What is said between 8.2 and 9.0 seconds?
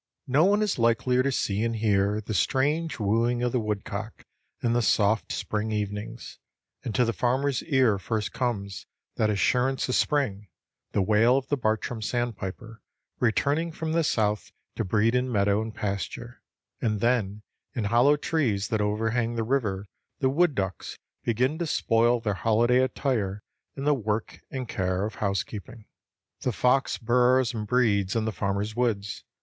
comes